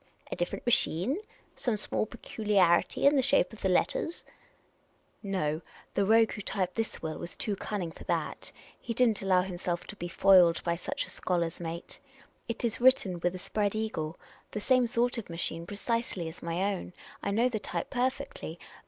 [0.31, 1.19] ''A different machine?
[1.53, 4.25] Some small peculiarity in the shape of the letters?"
[5.23, 5.61] NEVKK!" IIK ANSWERF.I)." NK\ KR
[5.93, 8.51] !'"No, the rogue who typed this will was too cunning for that.
[8.79, 11.99] He did n't allow himself to be foiled by such a scholar's mate.
[12.47, 14.15] It is written with a Spread E:igle,
[14.49, 16.93] the same sort of machine precisely as my own.
[17.21, 18.57] I know the type perfectly.